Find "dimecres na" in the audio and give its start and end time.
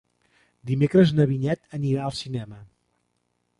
0.69-1.27